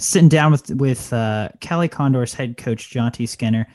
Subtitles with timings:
[0.00, 3.66] sitting down with with uh, Cali Condors head coach Jonty Skinner.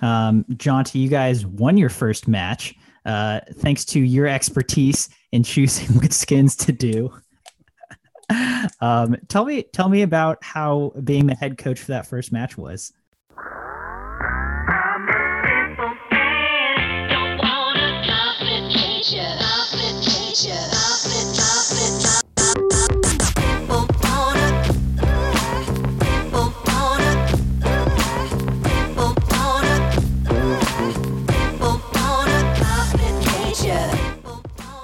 [0.00, 2.74] Um, Jonty, you guys won your first match
[3.08, 7.12] uh, thanks to your expertise in choosing what skins to do.
[8.80, 12.58] um, tell me, tell me about how being the head coach for that first match
[12.58, 12.92] was.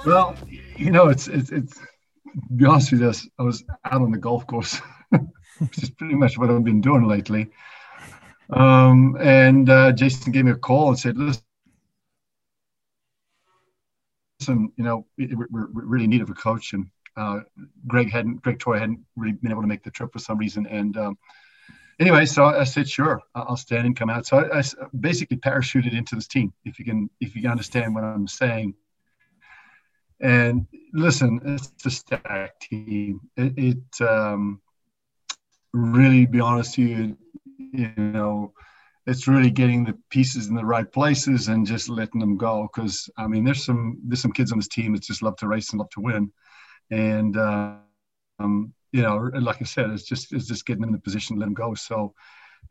[0.05, 0.35] Well,
[0.77, 1.79] you know, it's it's it's.
[2.55, 6.37] be honest with you, I was out on the golf course, which is pretty much
[6.37, 7.49] what I've been doing lately.
[8.51, 11.41] Um, and uh, Jason gave me a call and said, "Listen,
[14.47, 16.85] you know, we're, we're really in need of a coach." And
[17.17, 17.39] uh,
[17.87, 20.67] Greg hadn't, Greg Troy hadn't really been able to make the trip for some reason.
[20.67, 21.17] And um,
[21.99, 24.63] anyway, so I said, "Sure, I'll stand and come out." So I, I
[24.99, 26.53] basically parachuted into this team.
[26.63, 28.75] If you can, if you can understand what I'm saying
[30.21, 33.21] and listen, it's a stack team.
[33.35, 34.61] It, it um,
[35.73, 37.17] really, be honest with you,
[37.57, 38.53] you know,
[39.07, 42.69] it's really getting the pieces in the right places and just letting them go.
[42.73, 45.47] Because I mean, there's some there's some kids on this team that just love to
[45.47, 46.31] race and love to win,
[46.91, 51.01] and um, you know, like I said, it's just it's just getting them in the
[51.01, 51.73] position to let them go.
[51.73, 52.13] So,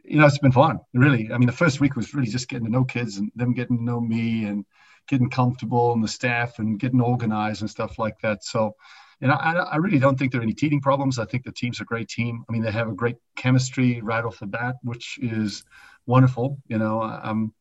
[0.05, 1.31] you know, it's been fun, really.
[1.33, 3.77] I mean, the first week was really just getting to know kids and them getting
[3.77, 4.65] to know me and
[5.08, 8.44] getting comfortable and the staff and getting organized and stuff like that.
[8.44, 8.74] So,
[9.20, 11.19] and I, I really don't think there are any teething problems.
[11.19, 12.44] I think the team's a great team.
[12.48, 15.64] I mean, they have a great chemistry right off the bat, which is
[16.06, 16.58] wonderful.
[16.69, 17.52] You know, I'm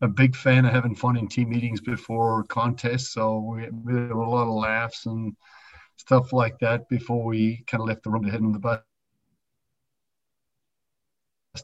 [0.00, 3.12] a big fan of having fun in team meetings before contests.
[3.12, 5.34] So we, we had a lot of laughs and
[5.96, 8.80] stuff like that before we kind of left the room to head on the bus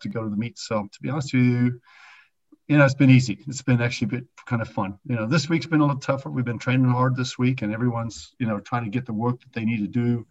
[0.00, 0.58] to go to the meet.
[0.58, 1.80] So to be honest with you,
[2.70, 3.36] you know, it's been easy.
[3.48, 4.96] It's been actually a bit kind of fun.
[5.04, 6.30] You know, this week's been a little tougher.
[6.30, 9.40] We've been training hard this week, and everyone's, you know, trying to get the work
[9.40, 10.24] that they need to do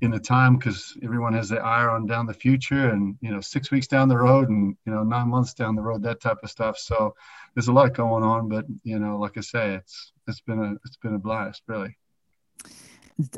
[0.00, 3.40] in the time because everyone has their eye on down the future and, you know,
[3.40, 6.38] six weeks down the road and, you know, nine months down the road, that type
[6.42, 6.76] of stuff.
[6.78, 7.14] So
[7.54, 10.72] there's a lot going on, but, you know, like I say, it's, it's been a,
[10.84, 11.96] it's been a blast, really.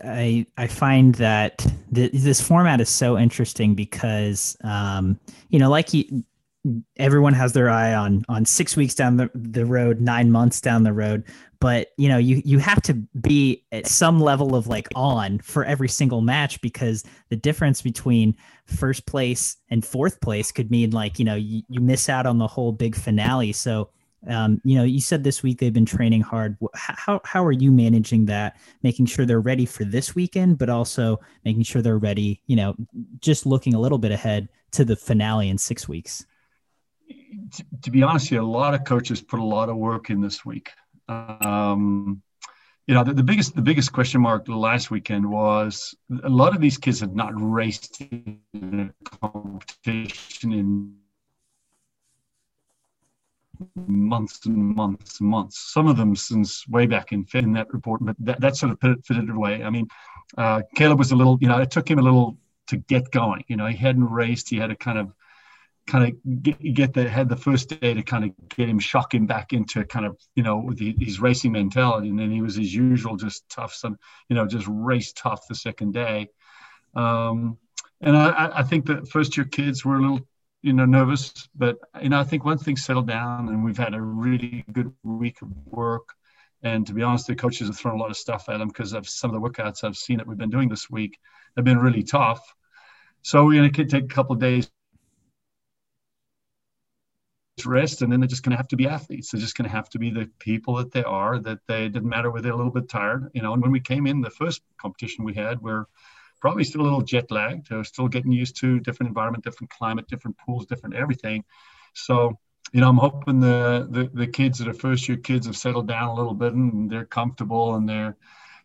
[0.04, 5.18] I I find that th- this format is so interesting because um,
[5.48, 6.22] you know, like you,
[6.96, 10.82] everyone has their eye on on six weeks down the, the road nine months down
[10.82, 11.24] the road.
[11.58, 15.64] But you know you you have to be at some level of like on for
[15.64, 21.18] every single match because the difference between first place and fourth place could mean like
[21.18, 23.52] you know you, you miss out on the whole big finale.
[23.52, 23.90] So
[24.28, 26.58] um, you know you said this week they've been training hard.
[26.74, 31.20] How, how are you managing that making sure they're ready for this weekend but also
[31.42, 32.74] making sure they're ready you know
[33.20, 36.26] just looking a little bit ahead to the finale in six weeks
[37.52, 40.20] to, to, be honest, here, a lot of coaches put a lot of work in
[40.20, 40.70] this week.
[41.08, 42.22] Um,
[42.86, 45.94] you know, the, the, biggest the biggest question mark last weekend was
[46.24, 50.96] a lot of these kids have not raced in a competition in
[53.76, 55.72] months and months and months.
[55.72, 58.80] Some of them since way back in in that report, but that, that sort of
[58.80, 59.62] fit, fitted away.
[59.62, 59.88] I mean,
[60.36, 62.38] uh, Caeleb was a little, you know, it took him a little
[62.68, 63.44] to get going.
[63.48, 64.48] You know, he hadn't raced.
[64.48, 65.12] He had a kind of
[65.86, 69.14] kind of get, get the had the first day to kind of get him shock
[69.14, 72.08] him back into kind of you know the, his racing mentality.
[72.08, 73.98] And then he was as usual just tough some
[74.28, 76.28] you know just race tough the second day.
[76.94, 77.58] Um,
[78.00, 80.20] and I, I think that first year kids were a little
[80.62, 81.48] you know nervous.
[81.54, 84.92] But you know I think once things settled down and we've had a really good
[85.02, 86.14] week of work
[86.62, 88.92] and to be honest the coaches have thrown a lot of stuff at them because
[88.92, 91.18] of some of the workouts I've seen that we've been doing this week
[91.56, 92.54] have been really tough.
[93.22, 94.70] So we're going to take a couple of days
[97.66, 99.30] rest and then they're just going to have to be athletes.
[99.30, 102.08] They're just going to have to be the people that they are that they didn't
[102.08, 103.52] matter whether they're a little bit tired you know.
[103.52, 105.86] And when we came in the first competition we had we're
[106.40, 110.06] probably still a little jet lagged they're still getting used to different environment different climate
[110.08, 111.44] different pools different everything.
[111.94, 112.38] So
[112.72, 115.88] you know i'm hoping the the, the kids that are first year kids have settled
[115.88, 118.16] down a little bit and they're comfortable and they're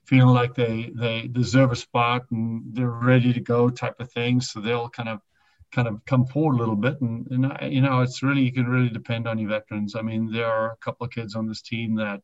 [0.06, 4.40] feeling like they they deserve a spot and they're ready to go type of thing.
[4.40, 5.20] So they'll kind of
[5.76, 7.00] kind of come forward a little bit.
[7.02, 9.96] And, and I, you know, it's really, you can really depend on your veterans.
[9.96, 12.22] I mean, there are a couple of kids on this team that,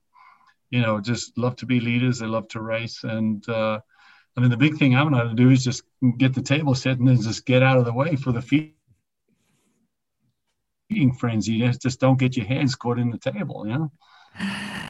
[0.69, 2.19] you know, just love to be leaders.
[2.19, 3.03] They love to race.
[3.03, 3.80] And, uh,
[4.38, 5.83] I mean, the big thing I'm going to do is just
[6.18, 8.74] get the table set and then just get out of the way for the feeding
[11.19, 11.59] frenzy.
[11.59, 13.92] Just, just don't get your hands caught in the table, you know?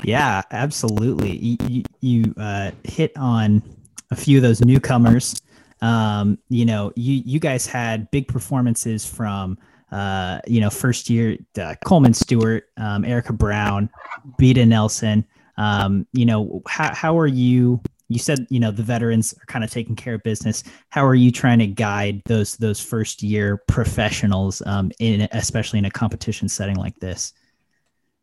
[0.03, 1.35] Yeah, absolutely.
[1.37, 3.63] You, you, you uh, hit on
[4.11, 5.41] a few of those newcomers
[5.81, 9.57] um, you know, you you guys had big performances from
[9.91, 13.89] uh, you know, first year uh, Coleman Stewart, um, Erika Brown,
[14.37, 15.25] Beata Nelson.
[15.57, 17.81] Um, you know, how how are you?
[18.07, 20.63] You said you know the veterans are kind of taking care of business.
[20.89, 25.85] How are you trying to guide those those first year professionals um, in especially in
[25.85, 27.33] a competition setting like this?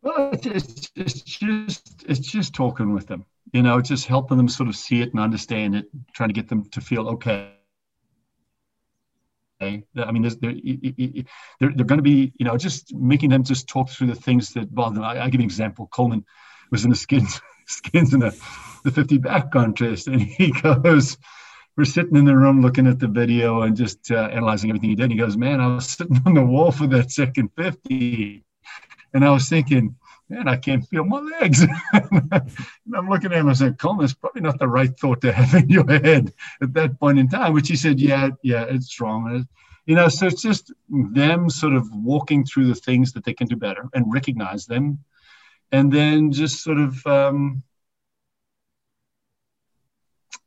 [0.00, 4.68] Well, it's, it's just it's just talking with them, you know, just helping them sort
[4.68, 7.52] of see it and understand it, trying to get them to feel okay.
[9.60, 13.90] I mean, they're, they're, they're going to be, you know, just making them just talk
[13.90, 15.04] through the things that bother them.
[15.04, 15.88] I, I give an example.
[15.88, 16.24] Coleman
[16.70, 18.30] was in the skins, skins in the,
[18.84, 21.18] the 50 back contest, and he goes,
[21.76, 24.96] we're sitting in the room looking at the video and just uh, analyzing everything he
[24.96, 25.10] did.
[25.10, 28.44] He goes, man, I was sitting on the wall for that second 50
[29.14, 29.96] and I was thinking,
[30.28, 31.62] man, I can't feel my legs.
[31.92, 32.50] and
[32.94, 35.54] I'm looking at him, I said, Coleman, it's probably not the right thought to have
[35.62, 39.46] in your head at that point in time, which he said, yeah, yeah, it's wrong.
[39.86, 43.46] You know, so it's just them sort of walking through the things that they can
[43.46, 44.98] do better and recognize them.
[45.72, 47.62] And then just sort of, um,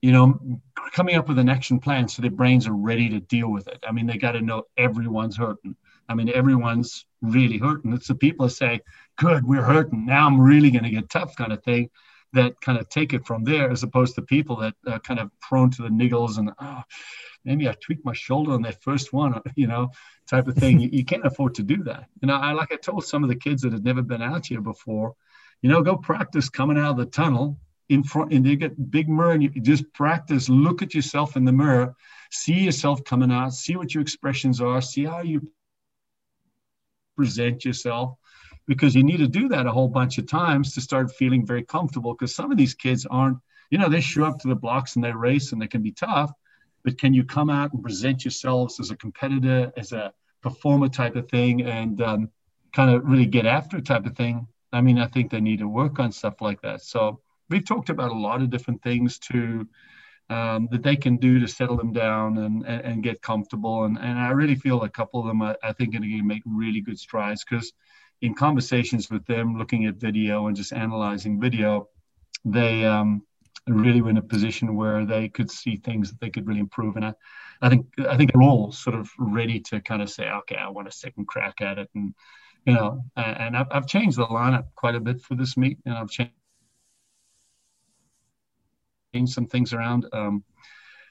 [0.02, 0.60] you know,
[0.94, 3.84] coming up with an action plan so their brains are ready to deal with it.
[3.88, 5.76] I mean, they got to know everyone's hurting
[6.12, 7.94] I mean, everyone's really hurting.
[7.94, 8.82] It's the people that say,
[9.18, 10.06] good, we're hurting.
[10.06, 11.90] Now I'm really going to get tough kind of thing
[12.34, 15.30] that kind of take it from there as opposed to people that are kind of
[15.42, 16.82] prone to the niggles and, oh,
[17.44, 19.92] maybe I tweaked my shoulder on that first one, you know,
[20.28, 20.80] type of thing.
[20.82, 22.06] you, you can't afford to do that.
[22.22, 24.46] You know, I, like I told some of the kids that had never been out
[24.46, 25.16] here before,
[25.62, 27.60] you know, go practice coming out of the tunnel
[27.90, 31.44] in front and you get big mirror and you just practice, look at yourself in
[31.44, 31.94] the mirror,
[32.32, 35.52] see yourself coming out, see what your expressions are, see how you
[37.16, 38.16] present yourself
[38.68, 41.64] because you need to do that a whole bunch of times to start feeling very
[41.64, 43.38] comfortable because some of these kids aren't
[43.70, 45.92] you know they show up to the blocks and they race and they can be
[45.92, 46.32] tough
[46.84, 51.16] but can you come out and present yourselves as a competitor as a performer type
[51.16, 52.30] of thing and um,
[52.74, 54.48] kind of really get after type of thing?
[54.74, 56.82] I mean i think they need to work on stuff like that.
[56.82, 57.20] So
[57.50, 59.68] we've talked about a lot of different things to
[60.32, 63.84] um, that they can do to settle them down and, and, and, get comfortable.
[63.84, 66.24] And, and I really feel a couple of them, I, I think, are going to
[66.24, 67.74] make really good strides because
[68.22, 71.90] in conversations with them, looking at video and just analyzing video,
[72.46, 73.24] they um,
[73.68, 76.96] really were in a position where they could see things that they could really improve.
[76.96, 77.14] And I,
[77.62, 80.70] I think I think they're all sort of ready to kind of say, okay, I
[80.70, 81.90] want a second crack at it.
[81.94, 82.14] And
[82.66, 85.96] you know, and I've, I've changed the lineup quite a bit for this meet, and
[85.96, 86.32] I've changed
[89.14, 90.06] change some things around.
[90.14, 90.44] Um,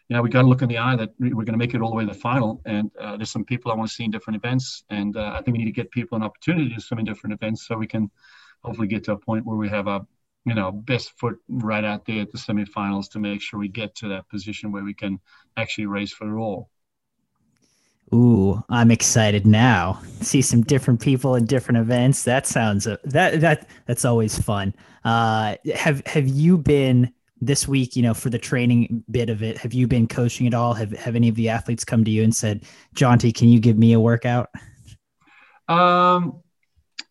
[0.08, 1.80] you know, we got to look in the eye that we're going to make it
[1.80, 2.60] all the way to the final.
[2.66, 4.82] And uh, there's some people I want to see in different events.
[4.90, 7.34] And uh, I think we need to get people an opportunity to swim in different
[7.34, 8.10] events so we can
[8.64, 10.04] hopefully get to a point where we have a,
[10.44, 13.94] you know, best foot right out there at the semifinals to make sure we get
[13.96, 15.20] to that position where we can
[15.56, 16.70] actually race for it all.
[18.12, 20.00] Ooh, I'm excited now.
[20.20, 22.24] See some different people in different events.
[22.24, 24.74] That sounds uh, that that that's always fun.
[25.04, 29.56] Uh, have have you been this week, you know, for the training bit of it,
[29.58, 30.74] have you been coaching at all?
[30.74, 32.64] Have have any of the athletes come to you and said,
[32.94, 34.50] "Jonty, can you give me a workout?"
[35.68, 36.42] Um,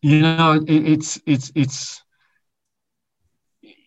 [0.02, 2.02] you know, it, it's it's it's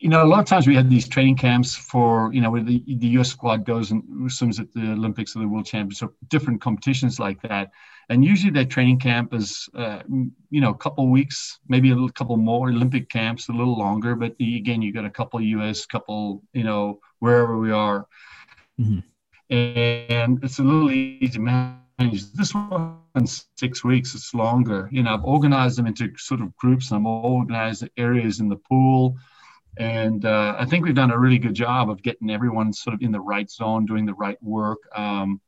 [0.03, 2.61] you know, a lot of times we had these training camps for, you know, where
[2.61, 6.13] the, the US squad goes and swims at the Olympics or the World Championships, or
[6.27, 7.71] different competitions like that.
[8.09, 10.01] And usually that training camp is, uh,
[10.49, 14.13] you know, a couple weeks, maybe a little couple more Olympic camps, a little longer.
[14.13, 18.05] But again, you got a couple US, couple, you know, wherever we are.
[18.77, 18.99] Mm-hmm.
[19.55, 22.29] And it's a little easy to manage.
[22.33, 22.97] This one
[23.55, 24.89] six weeks, it's longer.
[24.91, 26.91] You know, I've organized them into sort of groups.
[26.91, 29.17] I'm organized areas in the pool
[29.77, 33.01] and uh, I think we've done a really good job of getting everyone sort of
[33.01, 34.79] in the right zone, doing the right work.
[34.95, 35.41] Um,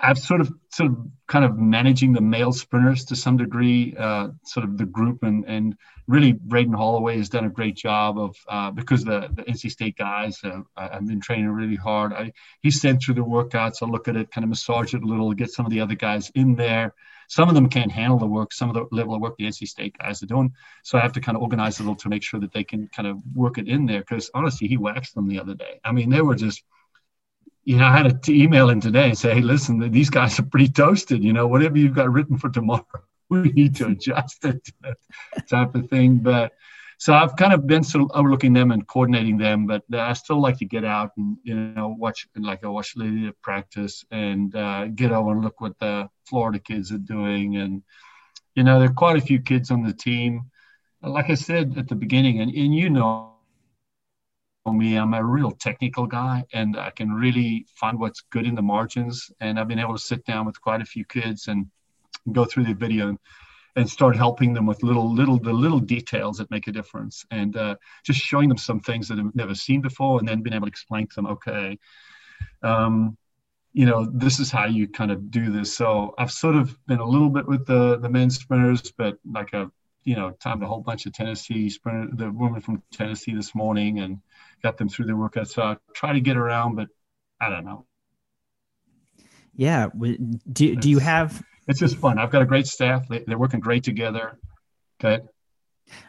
[0.00, 4.28] I've sort of sort of kind of managing the male sprinters to some degree, uh,
[4.44, 8.36] sort of the group, and and really Braden Holloway has done a great job of
[8.48, 12.12] uh, because the the NC State guys have, have been training really hard.
[12.12, 13.82] I, he sent through the workouts.
[13.82, 15.94] I look at it, kind of massage it a little, get some of the other
[15.94, 16.94] guys in there.
[17.32, 19.66] Some of them can't handle the work, some of the level of work the NC
[19.66, 20.52] State guys are doing.
[20.82, 22.88] So I have to kind of organize a little to make sure that they can
[22.88, 24.00] kind of work it in there.
[24.00, 25.80] Because honestly, he waxed them the other day.
[25.82, 26.62] I mean, they were just,
[27.64, 30.42] you know, I had to email him today and say, hey, listen, these guys are
[30.42, 31.24] pretty toasted.
[31.24, 32.84] You know, whatever you've got written for tomorrow,
[33.30, 34.68] we need to adjust it,
[35.48, 36.18] type of thing.
[36.18, 36.52] But
[37.02, 40.40] so I've kind of been sort of overlooking them and coordinating them, but I still
[40.40, 44.86] like to get out and you know watch like I watch Lydia practice and uh,
[44.86, 47.82] get over and look what the Florida kids are doing, and
[48.54, 50.42] you know there are quite a few kids on the team.
[51.02, 53.32] Like I said at the beginning, and, and you know,
[54.72, 58.62] me, I'm a real technical guy and I can really find what's good in the
[58.62, 59.28] margins.
[59.40, 61.66] And I've been able to sit down with quite a few kids and
[62.30, 63.18] go through the video
[63.76, 67.56] and, start helping them with little, little, the little details that make a difference and
[67.56, 70.66] uh, just showing them some things that they've never seen before and then being able
[70.66, 71.78] to explain to them, okay,
[72.62, 73.16] um,
[73.72, 75.74] you know, this is how you kind of do this.
[75.74, 79.52] So I've sort of been a little bit with the, the men's sprinters, but like
[79.54, 79.70] a
[80.04, 84.00] you know, timed a whole bunch of Tennessee sprint, the woman from Tennessee this morning
[84.00, 84.20] and
[84.62, 85.48] got them through their workout.
[85.48, 86.88] So I try to get around, but
[87.40, 87.86] I don't know.
[89.54, 89.88] Yeah.
[90.52, 92.18] Do, do you have, it's just fun.
[92.18, 93.06] I've got a great staff.
[93.08, 94.38] They, are working great together.
[95.02, 95.24] Okay.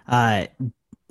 [0.08, 0.46] Uh,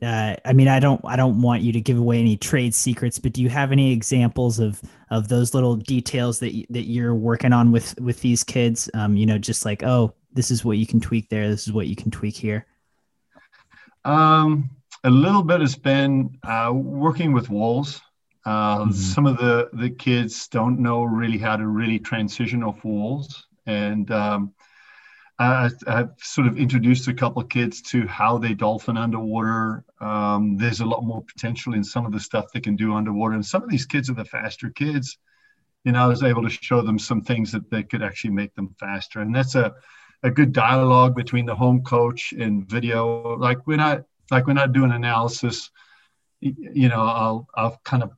[0.03, 3.19] uh, I mean, I don't, I don't want you to give away any trade secrets,
[3.19, 4.81] but do you have any examples of,
[5.11, 8.91] of those little details that that you're working on with, with these kids?
[8.95, 11.49] Um, you know, just like, oh, this is what you can tweak there.
[11.49, 12.67] This is what you can tweak here.
[14.05, 14.71] Um,
[15.05, 18.01] a little bit has been uh, working with walls.
[18.45, 18.93] Uh, mm-hmm.
[18.93, 23.47] Some of the, the kids don't know really how to really transition off walls.
[23.67, 24.55] And um,
[25.39, 29.85] I, have sort of introduced a couple of kids to how they dolphin underwater.
[30.01, 33.35] Um, there's a lot more potential in some of the stuff they can do underwater.
[33.35, 35.19] And some of these kids are the faster kids.
[35.85, 38.55] You know, I was able to show them some things that they could actually make
[38.55, 39.21] them faster.
[39.21, 39.75] And that's a,
[40.23, 43.37] a good dialogue between the home coach and video.
[43.37, 45.71] Like we're not like we're not doing analysis,
[46.41, 48.13] you know, I'll I'll kind of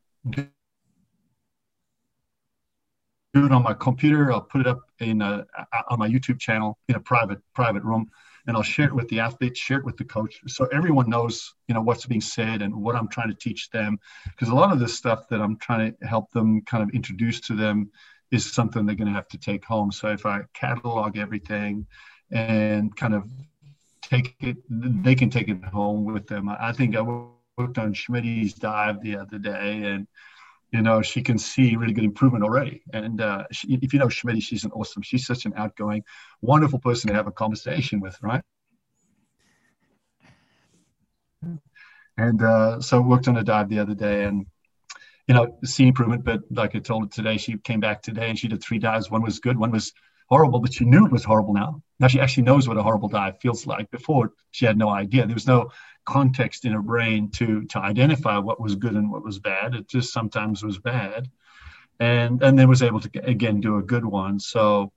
[3.34, 4.32] do it on my computer.
[4.32, 5.44] I'll put it up in a,
[5.90, 8.08] on my YouTube channel in a private private room,
[8.46, 11.54] and I'll share it with the athletes, share it with the coach, so everyone knows
[11.68, 13.98] you know what's being said and what I'm trying to teach them.
[14.24, 17.40] Because a lot of this stuff that I'm trying to help them kind of introduce
[17.42, 17.90] to them
[18.30, 19.92] is something they're going to have to take home.
[19.92, 21.86] So if I catalog everything
[22.30, 23.30] and kind of
[24.02, 26.48] take it, they can take it home with them.
[26.48, 30.06] I think I worked on Schmidt's dive the other day and
[30.74, 32.82] you know, she can see really good improvement already.
[32.92, 36.02] And uh, she, if you know Schmidt, she's an awesome, she's such an outgoing,
[36.42, 38.42] wonderful person to have a conversation with, right?
[42.18, 44.46] And uh, so worked on a dive the other day and
[45.28, 46.24] you know, see improvement.
[46.24, 49.08] But like I told her today, she came back today and she did three dives.
[49.08, 49.92] One was good, one was
[50.26, 51.82] horrible, but she knew it was horrible now.
[52.00, 53.90] Now she actually knows what a horrible dive feels like.
[53.90, 55.26] Before she had no idea.
[55.26, 55.70] There was no
[56.04, 59.74] context in her brain to to identify what was good and what was bad.
[59.74, 61.30] It just sometimes was bad,
[62.00, 64.40] and and then was able to again do a good one.
[64.40, 64.92] So,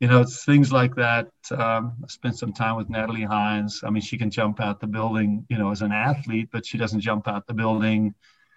[0.00, 1.28] you know, it's things like that.
[1.50, 3.82] Um, I spent some time with Natalie Hinds.
[3.84, 6.78] I mean, she can jump out the building, you know, as an athlete, but she
[6.78, 8.14] doesn't jump out the building,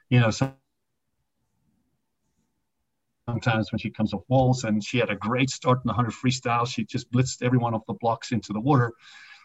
[0.10, 0.32] you know.
[3.32, 4.64] Sometimes when she comes off walls.
[4.64, 6.68] And she had a great start in the 100 freestyle.
[6.68, 8.94] She just blitzed everyone off the blocks into the water.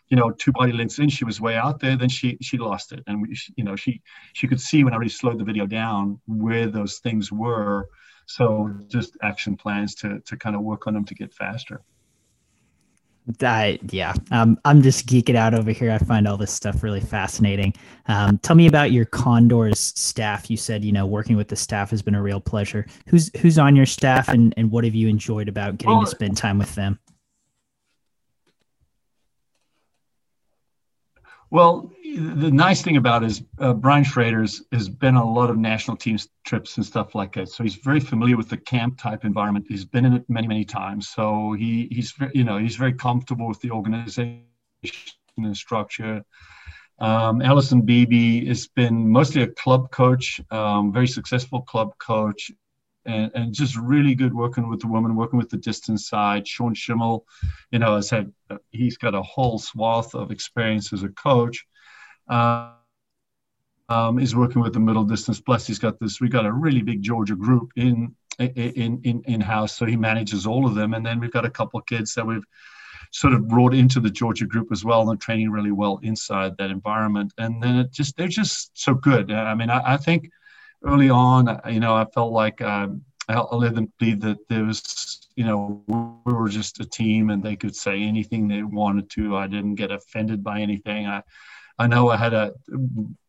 [0.09, 1.97] You know, two body lengths in, she was way out there.
[1.97, 4.01] Then she she lost it, and we, you know, she
[4.35, 7.89] she could see when I really slowed the video down where those things were.
[8.27, 11.83] So just action plans to to kind of work on them to get faster.
[13.43, 15.91] I, yeah, um, I'm just geeking out over here.
[15.91, 17.75] I find all this stuff really fascinating.
[18.07, 20.49] Um, tell me about your Condors staff.
[20.51, 22.87] You said, you know, working with the staff has been a real pleasure.
[23.07, 26.11] Who's who's on your staff, and and what have you enjoyed about getting well, to
[26.11, 26.99] spend time with them?
[31.51, 35.57] Well, the nice thing about is uh, Brian Schrader's has been on a lot of
[35.57, 37.49] national teams trips and stuff like that.
[37.49, 39.67] So he's very familiar with the camp type environment.
[39.69, 41.09] He's been in it many, many times.
[41.09, 44.43] So he he's you know he's very comfortable with the organization
[45.39, 46.25] and structure.
[46.99, 52.51] Um, Allison Beebe has been mostly a club coach, um, very successful club coach,
[53.07, 56.47] and, and just really good working with the women, working with the distance side.
[56.47, 57.25] Sean Schimmel,
[57.71, 58.33] you know, has had
[58.71, 61.65] he's got a whole swath of experience as a coach.
[62.29, 62.73] Uh,
[63.89, 65.41] um, is working with the middle distance.
[65.41, 66.21] Plus, he's got this.
[66.21, 70.47] We got a really big Georgia group in in in in house, so he manages
[70.47, 70.95] all of them.
[70.95, 72.45] And then we've got a couple of kids that we've
[73.13, 76.57] sort of brought into the Georgia group as well, and they're training really well inside
[76.59, 77.33] that environment.
[77.39, 79.31] And then it just they're just so good.
[79.31, 80.31] I mean, I, I think
[80.85, 85.29] early on, you know, I felt like um, I let them believe that there was,
[85.35, 85.83] you know,
[86.25, 89.37] we were just a team and they could say anything they wanted to.
[89.37, 91.07] I didn't get offended by anything.
[91.07, 91.23] I,
[91.79, 92.55] I know I had a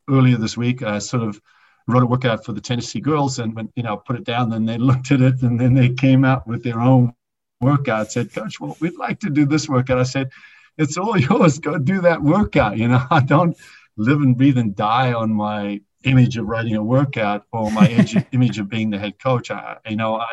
[0.09, 0.83] earlier this week.
[0.83, 1.41] I sort of
[1.87, 4.49] wrote a workout for the Tennessee girls and when you know put it down.
[4.49, 7.13] Then they looked at it and then they came out with their own
[7.61, 8.11] workout.
[8.11, 9.99] Said, Coach, well, we'd like to do this workout.
[9.99, 10.29] I said,
[10.77, 11.59] it's all yours.
[11.59, 12.77] Go do that workout.
[12.77, 13.57] You know, I don't
[13.97, 17.87] live and breathe and die on my image of writing a workout or my
[18.31, 19.51] image of being the head coach.
[19.51, 20.27] I, you know, I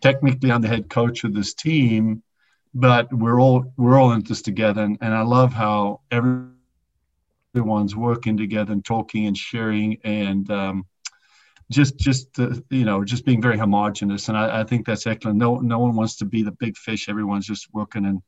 [0.00, 2.22] technically I'm the head coach of this team,
[2.74, 8.36] but we're all we're all in this together, and, and I love how everyone's working
[8.36, 10.86] together and talking and sharing and um,
[11.70, 14.28] just just uh, you know just being very homogenous.
[14.28, 15.38] And I, I, think that's excellent.
[15.38, 17.08] No no one wants to be the big fish.
[17.08, 18.22] Everyone's just working and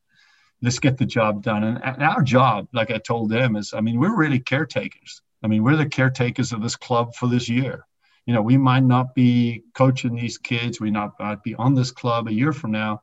[0.61, 1.63] let's get the job done.
[1.63, 5.47] And, and our job like i told them is i mean we're really caretakers i
[5.47, 7.85] mean we're the caretakers of this club for this year
[8.25, 11.91] you know we might not be coaching these kids we not might be on this
[11.91, 13.01] club a year from now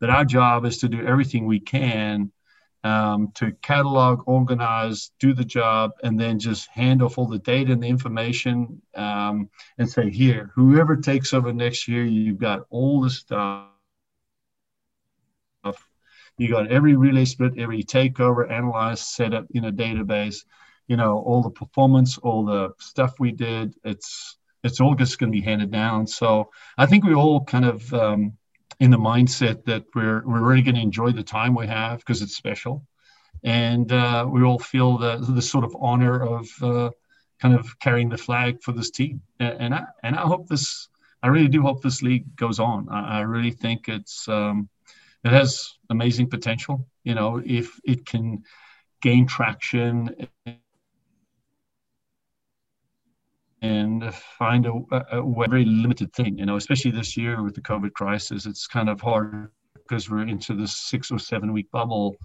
[0.00, 2.30] but our job is to do everything we can
[2.84, 7.72] um, to catalog, organize, do the job, and then just hand off all the data
[7.72, 13.00] and the information um, and say, here, whoever takes over next year, you've got all
[13.00, 13.66] the stuff.
[16.38, 20.44] You got every relay split, every takeover, analyzed, set up in a database.
[20.88, 23.74] You know all the performance, all the stuff we did.
[23.84, 26.06] It's it's all just going to be handed down.
[26.06, 28.32] So I think we all kind of um,
[28.80, 32.22] in the mindset that we're we're really going to enjoy the time we have because
[32.22, 32.86] it's special,
[33.44, 36.90] and uh, we all feel the the sort of honor of uh,
[37.40, 39.22] kind of carrying the flag for this team.
[39.38, 40.88] And, I and I hope this.
[41.22, 42.88] I really do hope this league goes on.
[42.88, 44.68] I, I really think it's um,
[45.24, 46.86] it has amazing potential.
[47.04, 48.44] You know, if it can
[49.00, 50.28] gain traction
[53.62, 56.38] and find a, a, a, very limited thing.
[56.38, 60.26] You know, especially this year with the COVID crisis, it's kind of hard because we're
[60.28, 62.16] into this six or seven week bubble.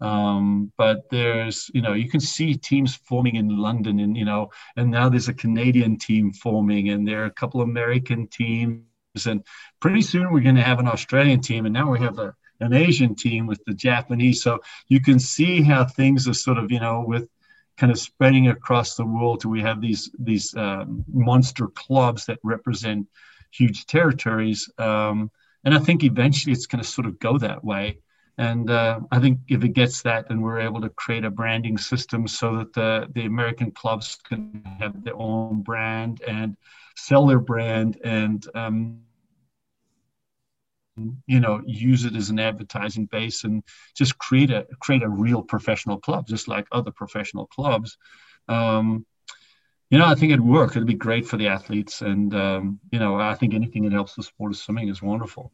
[0.00, 4.50] Um, but there's, you know, you can see teams forming in London, and you know,
[4.76, 8.82] and now there's a Canadian team forming, and there are a couple of American teams,
[9.26, 9.42] and
[9.80, 12.72] pretty soon we're going to have an Australian team, and now we have a an
[12.72, 14.42] Asian team with the Japanese.
[14.42, 17.28] So you can see how things are sort of, you know, with
[17.76, 22.38] kind of spreading across the world till we have these these um, monster clubs that
[22.42, 23.06] represent
[23.50, 24.70] huge territories.
[24.78, 25.30] Um,
[25.64, 27.98] and I think eventually it's going to sort of go that way.
[28.36, 31.78] And uh, I think if it gets that, then we're able to create a branding
[31.78, 36.56] system so that the, the American clubs can have their own brand and
[36.96, 39.00] sell their brand and um,
[41.26, 43.62] you know use it as an advertising base and
[43.96, 47.98] just create a create a real professional club just like other professional clubs.
[48.48, 49.06] Um,
[49.90, 52.98] you know i think it'd work it'd be great for the athletes and um, you
[52.98, 55.52] know i think anything that helps the sport of swimming is wonderful.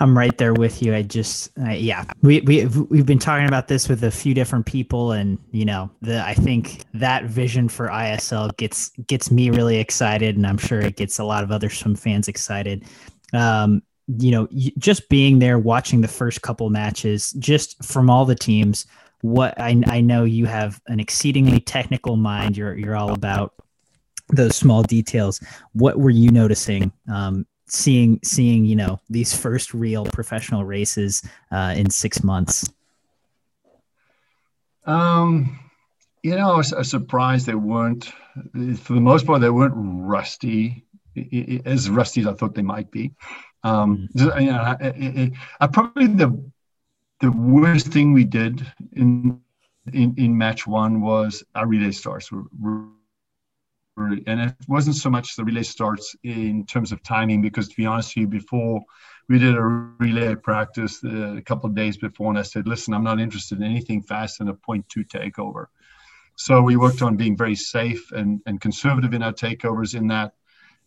[0.00, 0.94] I'm right there with you.
[0.94, 4.64] I just, uh, yeah, we we we've been talking about this with a few different
[4.64, 9.78] people, and you know, the I think that vision for ISL gets gets me really
[9.78, 12.84] excited, and I'm sure it gets a lot of other swim fans excited
[13.32, 18.34] um, you know, just being there, watching the first couple matches, just from all the
[18.34, 18.86] teams,
[19.20, 22.56] what I, I know you have an exceedingly technical mind.
[22.56, 23.54] You're you're all about
[24.28, 25.40] those small details.
[25.72, 26.92] What were you noticing?
[27.12, 32.70] Um, seeing seeing you know these first real professional races uh, in six months.
[34.86, 35.60] Um,
[36.22, 38.06] you know, I was, I was surprised they weren't,
[38.76, 40.86] for the most part, they weren't rusty
[41.64, 43.12] as rusty as I thought they might be.
[43.64, 44.76] Um, you know,
[45.72, 46.30] probably the
[47.20, 49.40] the worst thing we did in
[49.92, 52.30] in, in match one was our relay starts.
[54.26, 57.84] And it wasn't so much the relay starts in terms of timing, because to be
[57.84, 58.80] honest with you, before
[59.28, 62.94] we did a relay practice uh, a couple of days before, and I said, listen,
[62.94, 65.66] I'm not interested in anything faster than a point two takeover.
[66.36, 70.34] So we worked on being very safe and, and conservative in our takeovers in that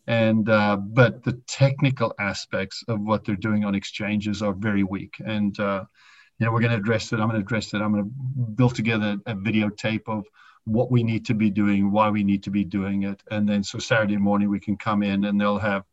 [0.06, 5.14] and uh, but the technical aspects of what they're doing on exchanges are very weak.
[5.24, 5.84] And uh,
[6.38, 7.80] you know we're going to address it i'm going to address it.
[7.80, 8.10] I'm going to
[8.54, 10.24] build together a videotape of
[10.64, 13.22] what we need to be doing why we need to be doing it.
[13.30, 15.84] And then so saturday morning we can come in and they'll have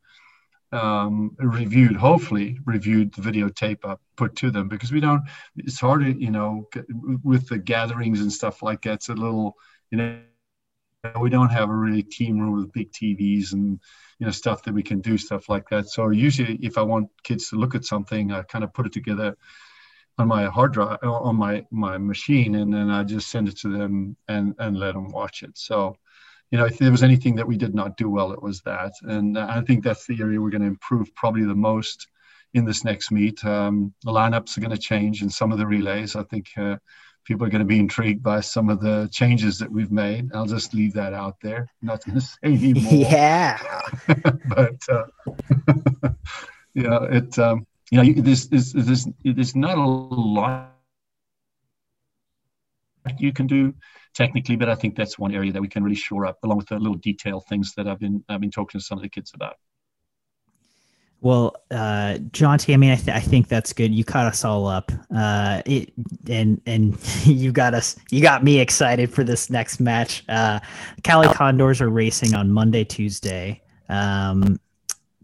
[0.72, 4.68] um, reviewed hopefully reviewed the videotape up put to them.
[4.70, 5.24] Because we don't
[5.56, 6.68] it's hard to you know
[7.24, 9.56] with the gatherings and stuff like that it's a little
[9.92, 10.20] you know
[11.20, 13.80] we don't have a really team room with big TVs and
[14.20, 15.88] you know stuff that we can do stuff like that.
[15.88, 18.94] So usually, if I want kids to look at something, I kind of put it
[18.94, 19.38] together
[20.18, 23.70] on my hard drive on my my machine, and then I just send it to
[23.70, 25.58] them and and let them watch it.
[25.58, 25.96] So.
[26.52, 28.94] You know, if there was anything that we did not do well, it was that,
[29.04, 32.08] and I think that's the area we're going to improve probably the most
[32.56, 33.46] in this next meet.
[33.46, 36.16] Um, the lineups are going to change in some of the relays.
[36.16, 36.78] I think uh,
[37.30, 40.32] people are going to be intrigued by some of the changes that we've made.
[40.34, 41.70] I'll just leave that out there.
[41.80, 42.92] Not going to say anymore.
[42.92, 43.82] Yeah.
[44.48, 45.06] but uh,
[46.74, 50.76] yeah, it um, you know there's, there's there's there's not a lot
[53.20, 53.76] you can do
[54.16, 56.68] technically, but I think that's one area that we can really shore up, along with
[56.68, 59.34] the little detail things that I've been I've been talking to some of the kids
[59.36, 59.58] about.
[61.22, 63.94] Well, uh, I mean, I, th- I think that's good.
[63.94, 65.92] You caught us all up, uh, it,
[66.30, 70.24] and and you got us, you got me excited for this next match.
[70.30, 70.60] Uh,
[71.04, 73.62] Cali Condors are racing on Monday, Tuesday.
[73.90, 74.60] Um,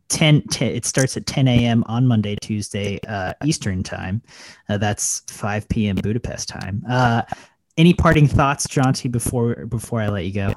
[0.09, 1.83] 10, 10 it starts at 10 a.m.
[1.87, 4.21] on Monday, Tuesday, uh, Eastern time.
[4.69, 5.95] Uh, that's 5 p.m.
[5.95, 6.83] Budapest time.
[6.89, 7.21] Uh,
[7.77, 10.53] any parting thoughts, Jonty, before before I let you go?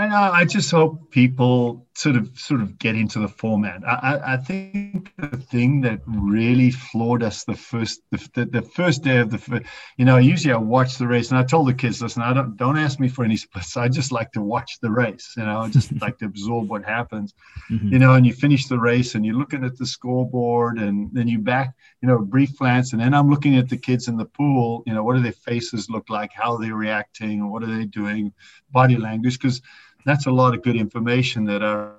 [0.00, 3.82] I, I just hope people sort of sort of get into the format.
[3.86, 9.18] I, I think the thing that really floored us the first the, the first day
[9.18, 9.64] of the
[9.96, 12.56] you know usually I watch the race and I told the kids listen I don't
[12.56, 15.60] don't ask me for any splits I just like to watch the race you know
[15.60, 17.34] I just like to absorb what happens
[17.70, 17.92] mm-hmm.
[17.92, 21.28] you know and you finish the race and you're looking at the scoreboard and then
[21.28, 24.24] you back you know brief glance and then I'm looking at the kids in the
[24.24, 27.78] pool you know what do their faces look like how are they reacting what are
[27.78, 28.32] they doing
[28.70, 29.60] body language because
[30.04, 31.90] that's a lot of good information that I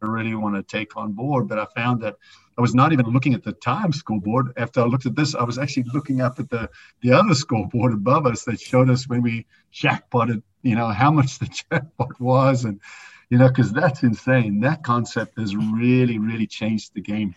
[0.00, 1.48] really want to take on board.
[1.48, 2.16] But I found that
[2.58, 4.52] I was not even looking at the time scoreboard.
[4.56, 6.68] After I looked at this, I was actually looking up at the
[7.00, 11.38] the other scoreboard above us that showed us when we jackpotted, you know, how much
[11.38, 12.80] the jackpot was, and
[13.30, 14.60] you know, because that's insane.
[14.60, 17.34] That concept has really, really changed the game.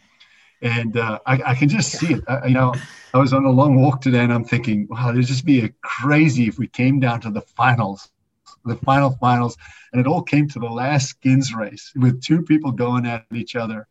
[0.61, 2.23] And uh, I, I, can just see it.
[2.25, 2.73] I, you know,
[3.13, 6.47] I was on a long walk today, and I'm thinking, wow, it'd just be crazy
[6.47, 8.09] if we came down to the finals
[8.65, 9.57] the final finals,
[9.91, 13.55] and it all came to the last skins race with two people going at each
[13.55, 13.87] other.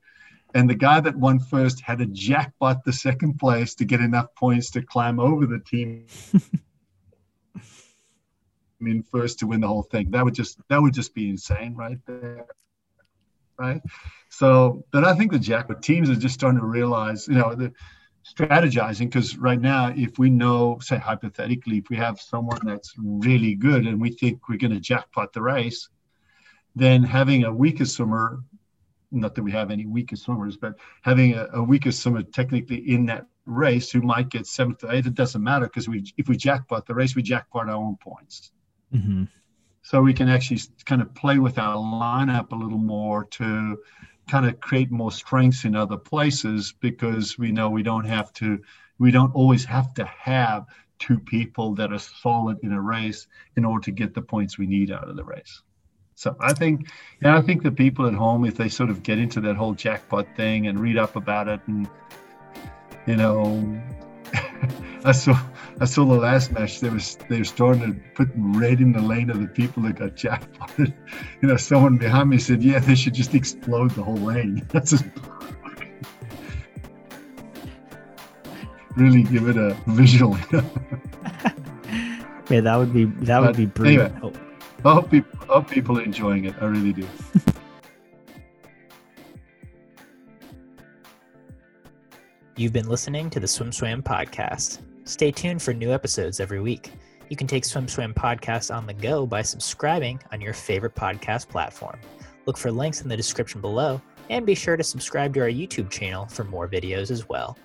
[0.55, 4.35] And the guy that won first had to jackpot the second place to get enough
[4.35, 6.07] points to climb over the team.
[7.57, 7.61] I
[8.85, 10.11] mean, first to win the whole thing.
[10.11, 12.47] That would just that would just be insane, right there.
[13.57, 13.81] Right.
[14.29, 17.73] So, but I think the jackpot teams are just starting to realize, you know, the
[18.25, 23.55] strategizing because right now if we know say hypothetically if we have someone that's really
[23.55, 25.89] good and we think we're going to jackpot the race
[26.77, 28.43] then having a weaker swimmer
[29.11, 33.07] not that we have any weaker swimmers but having a, a weaker swimmer technically in
[33.07, 36.37] that race who might get seventh to eighth it doesn't matter because we if we
[36.37, 38.53] jackpot the race we jackpot our own points
[38.95, 39.25] mm-hmm.
[39.83, 43.77] so we can actually kind of play with our lineup a little more to
[44.29, 48.61] kind of create more strengths in other places because we know we don't have to
[48.99, 50.67] we don't always have to have
[50.99, 54.67] two people that are solid in a race in order to get the points we
[54.67, 55.63] need out of the race.
[56.15, 56.89] So I think,
[57.21, 59.75] yeah, I think the people at home, if they sort of get into that whole
[59.75, 61.89] jackpot thing and read up about it, and
[63.07, 63.83] you know,
[65.05, 65.37] I saw
[65.81, 66.81] I saw the last match.
[66.81, 69.99] They was they were starting to put red in the lane of the people that
[69.99, 70.93] got jackpotted.
[71.41, 74.93] You know, someone behind me said, "Yeah, they should just explode the whole lane." That's
[74.93, 75.05] just
[78.97, 80.39] really give it a visual.
[82.49, 84.15] yeah, that would be that but would be brilliant.
[84.15, 84.33] Anyway,
[84.85, 84.89] oh.
[84.89, 86.55] I hope people, I hope people are enjoying it.
[86.61, 87.09] I really do.
[92.57, 94.81] You've been listening to the SwimSwam podcast.
[95.05, 96.93] Stay tuned for new episodes every week.
[97.29, 101.99] You can take SwimSwam podcast on the go by subscribing on your favorite podcast platform.
[102.47, 105.91] Look for links in the description below and be sure to subscribe to our YouTube
[105.91, 107.59] channel for more videos as well.